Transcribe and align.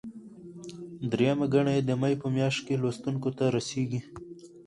درېیمه 1.11 1.45
ګڼه 1.53 1.71
یې 1.75 1.81
د 1.85 1.91
مې 2.01 2.13
په 2.21 2.27
میاشت 2.35 2.59
کې 2.67 2.79
لوستونکو 2.81 3.29
ته 3.37 3.45
رسیږي. 3.55 4.01